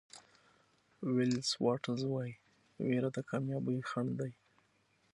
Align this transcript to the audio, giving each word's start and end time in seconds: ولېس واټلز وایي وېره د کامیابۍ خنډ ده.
ولېس 1.15 1.49
واټلز 1.63 2.01
وایي 2.13 2.33
وېره 2.85 3.09
د 3.15 3.17
کامیابۍ 3.29 3.77
خنډ 3.89 4.11
ده. 4.19 4.29